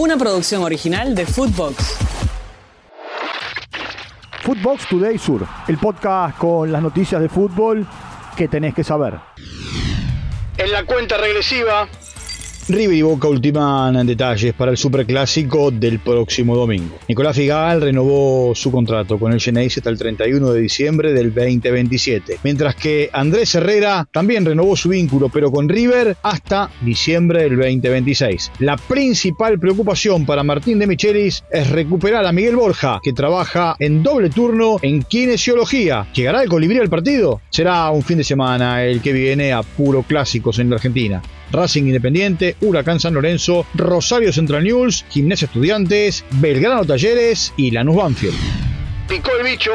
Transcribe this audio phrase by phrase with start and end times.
[0.00, 1.98] una producción original de Footbox.
[4.42, 7.86] Footbox Today Sur, el podcast con las noticias de fútbol
[8.34, 9.20] que tenés que saber.
[10.56, 11.86] En la cuenta regresiva,
[12.72, 16.98] River y Boca ultiman detalles para el superclásico del próximo domingo.
[17.08, 22.38] Nicolás Figal renovó su contrato con el Geneise hasta el 31 de diciembre del 2027,
[22.42, 28.52] mientras que Andrés Herrera también renovó su vínculo, pero con River hasta diciembre del 2026.
[28.60, 34.02] La principal preocupación para Martín de Michelis es recuperar a Miguel Borja, que trabaja en
[34.02, 36.06] doble turno en kinesiología.
[36.14, 37.40] ¿Llegará el colibrí al partido?
[37.50, 41.22] Será un fin de semana el que viene a puro clásicos en la Argentina.
[41.52, 48.36] Racing Independiente, Huracán San Lorenzo, Rosario Central News, Gimnasia Estudiantes, Belgrano Talleres y Lanús Banfield.
[49.08, 49.72] picó el bicho,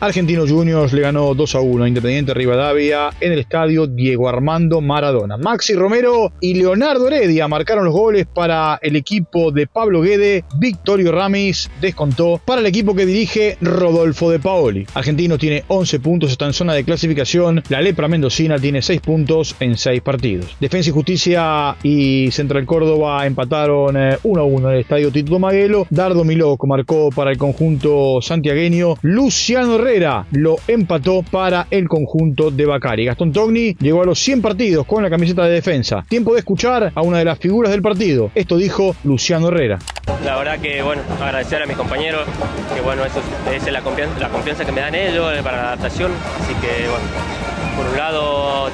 [0.00, 4.80] Argentino Juniors le ganó 2 a 1 a Independiente Rivadavia en el estadio Diego Armando
[4.80, 5.36] Maradona.
[5.36, 10.44] Maxi Romero y Leonardo Heredia marcaron los goles para el equipo de Pablo Guede.
[10.56, 14.86] Victorio Ramis descontó para el equipo que dirige Rodolfo de Paoli.
[14.94, 17.64] Argentino tiene 11 puntos, está en zona de clasificación.
[17.68, 20.54] La Lepra Mendocina tiene 6 puntos en 6 partidos.
[20.60, 25.40] Defensa y Justicia y Central Córdoba empataron 1 eh, a 1 en el estadio Tito
[25.40, 25.88] Maguelo.
[25.90, 28.94] Dardo Miloco marcó para el conjunto santiagueño.
[29.02, 33.06] Luciano Herrera lo empató para el conjunto de Bacari.
[33.06, 36.04] Gastón Togni llegó a los 100 partidos con la camiseta de defensa.
[36.06, 38.30] Tiempo de escuchar a una de las figuras del partido.
[38.34, 39.78] Esto dijo Luciano Herrera.
[40.26, 42.26] La verdad que, bueno, agradecer a mis compañeros,
[42.74, 46.12] que bueno, eso es la confianza, la confianza que me dan ellos para la adaptación.
[46.38, 47.06] Así que, bueno,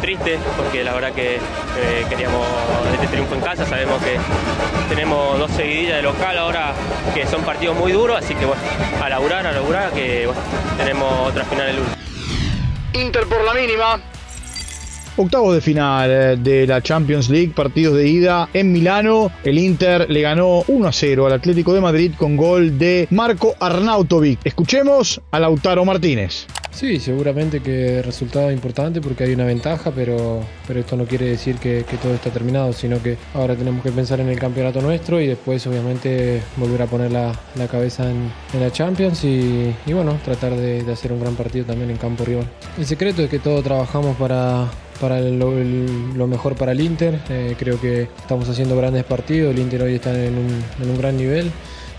[0.04, 2.46] triste, porque la verdad que eh, queríamos
[2.92, 4.18] este triunfo en casa, sabemos que
[4.90, 6.74] tenemos dos seguidillas de local ahora
[7.14, 8.60] que son partidos muy duros, así que bueno,
[9.02, 10.40] a laburar, a laburar, que bueno,
[10.76, 11.92] tenemos otra final el lunes.
[12.92, 13.98] Inter por la mínima,
[15.16, 19.30] Octavos de final eh, de la Champions League, partidos de ida en Milano.
[19.44, 23.54] El Inter le ganó 1 a 0 al Atlético de Madrid con gol de Marco
[23.60, 24.40] Arnautovic.
[24.44, 26.46] Escuchemos a Lautaro Martínez.
[26.74, 31.56] Sí, seguramente que resultado importante porque hay una ventaja, pero, pero esto no quiere decir
[31.56, 35.28] que, todo está terminado, sino que ahora tenemos que pensar en el campeonato nuestro y
[35.28, 37.32] después obviamente volver a poner la,
[37.70, 38.28] cabeza en,
[38.60, 42.46] la Champions y, bueno, tratar de, hacer un gran partido también en campo rival.
[42.76, 44.68] El secreto es que todos trabajamos para,
[45.00, 47.20] para lo, mejor para el Inter.
[47.28, 51.52] Eh, creo que estamos haciendo grandes partidos, el Inter hoy está en un, gran nivel.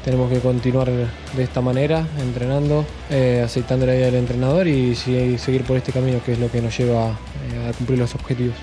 [0.06, 5.64] Tenemos que continuar de esta manera, entrenando, eh, aceptando la idea del entrenador y seguir
[5.64, 8.56] por este camino que es lo que nos lleva eh, a cumplir los objetivos.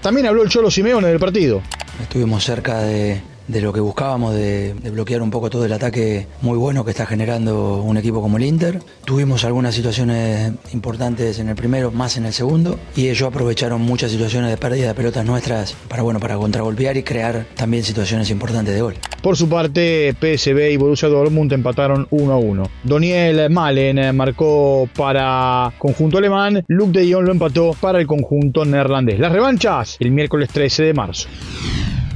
[0.00, 1.60] También habló el Cholo Simeone del partido.
[2.00, 6.56] Estuvimos cerca de, de lo que buscábamos, de, bloquear un poco todo el ataque muy
[6.56, 8.80] bueno que está generando un equipo como el Inter.
[9.04, 14.10] Tuvimos algunas situaciones importantes en el primero, más en el segundo, y ellos aprovecharon muchas
[14.10, 18.74] situaciones de pérdida de pelotas nuestras para, bueno, para contragolpear y crear también situaciones importantes
[18.74, 18.94] de gol.
[19.22, 22.70] Por su parte, PSV y Borussia Dortmund empataron 1 a 1.
[22.84, 29.18] Doniel Malen marcó para conjunto alemán, Luke de Jong lo empató para el conjunto neerlandés.
[29.18, 31.28] Las revanchas el miércoles 13 de marzo.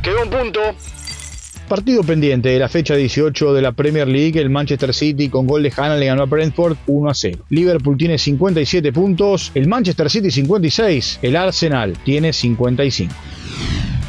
[0.02, 0.60] Quedó un punto
[1.72, 5.62] Partido pendiente de la fecha 18 de la Premier League, el Manchester City con gol
[5.62, 7.38] de Hannah le ganó a Brentford 1 a 0.
[7.48, 13.14] Liverpool tiene 57 puntos, el Manchester City 56, el Arsenal tiene 55.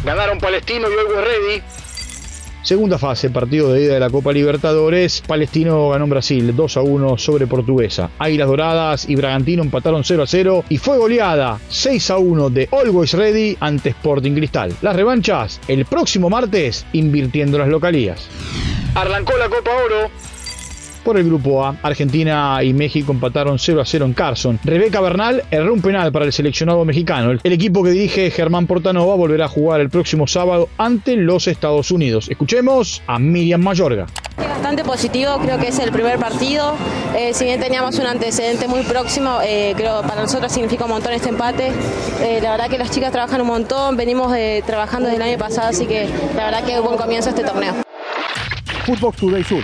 [0.04, 1.62] Ganaron Palestino y luego Ready.
[2.64, 5.22] Segunda fase, partido de ida de la Copa Libertadores.
[5.28, 8.10] Palestino ganó en Brasil 2 a 1 sobre Portuguesa.
[8.18, 12.70] Águilas Doradas y Bragantino empataron 0 a 0 y fue goleada 6 a 1 de
[12.72, 14.74] Always Ready ante Sporting Cristal.
[14.82, 18.30] Las revanchas el próximo martes invirtiendo las localías.
[18.96, 20.10] Arrancó la Copa Oro.
[21.04, 24.60] Por el grupo A, Argentina y México empataron 0 a 0 en Carson.
[24.64, 27.38] Rebeca Bernal erró un penal para el seleccionado mexicano.
[27.44, 31.92] El equipo que dirige Germán Portanova volverá a jugar el próximo sábado ante los Estados
[31.92, 32.30] Unidos.
[32.30, 34.06] Escuchemos a Miriam Mayorga.
[34.38, 36.74] Bastante positivo, creo que es el primer partido.
[37.18, 41.12] Eh, si bien teníamos un antecedente muy próximo, eh, creo para nosotros significa un montón
[41.12, 41.74] este empate.
[42.22, 44.34] Eh, la verdad que las chicas trabajan un montón, venimos
[44.66, 47.44] trabajando desde el año pasado, así que la verdad que es un buen comienzo este
[47.44, 47.74] torneo.
[48.86, 49.64] Footbox Today Sur